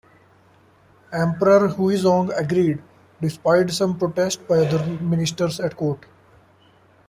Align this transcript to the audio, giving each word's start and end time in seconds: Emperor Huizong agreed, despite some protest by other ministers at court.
Emperor 1.13 1.67
Huizong 1.69 2.33
agreed, 2.35 2.81
despite 3.21 3.69
some 3.69 3.99
protest 3.99 4.47
by 4.47 4.57
other 4.65 4.83
ministers 4.97 5.59
at 5.59 5.75
court. 5.77 6.07